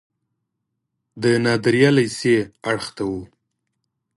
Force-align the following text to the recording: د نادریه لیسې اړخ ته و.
د 1.21 1.23
نادریه 1.43 1.89
لیسې 1.97 2.35
اړخ 2.69 2.85
ته 2.95 3.03
و. 3.09 3.11